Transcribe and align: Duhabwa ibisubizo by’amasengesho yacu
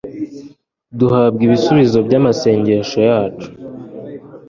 Duhabwa 0.99 1.41
ibisubizo 1.47 1.97
by’amasengesho 2.07 2.99
yacu 3.09 3.49